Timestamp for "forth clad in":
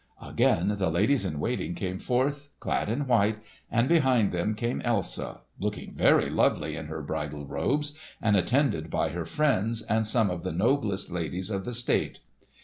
1.99-3.05